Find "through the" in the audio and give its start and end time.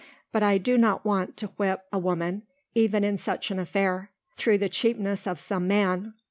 4.35-4.67